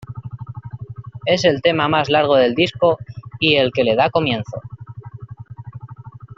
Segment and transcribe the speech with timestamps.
[1.27, 2.97] Es el tema más largo del disco
[3.39, 4.59] y el que le da comienzo.